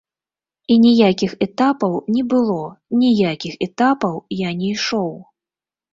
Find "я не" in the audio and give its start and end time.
4.47-4.67